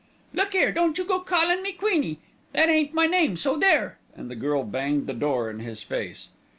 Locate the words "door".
5.13-5.47